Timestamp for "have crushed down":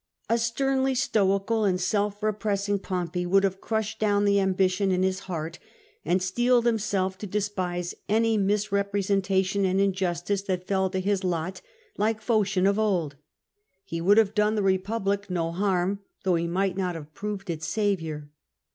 3.43-4.25